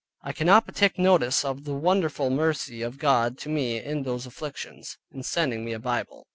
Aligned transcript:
I 0.23 0.33
cannot 0.33 0.65
but 0.65 0.73
take 0.73 0.97
notice 0.97 1.45
of 1.45 1.63
the 1.63 1.75
wonderful 1.75 2.31
mercy 2.31 2.81
of 2.81 2.97
God 2.97 3.37
to 3.37 3.49
me 3.49 3.77
in 3.79 4.01
those 4.01 4.25
afflictions, 4.25 4.97
in 5.11 5.21
sending 5.21 5.63
me 5.63 5.73
a 5.73 5.79
Bible. 5.79 6.25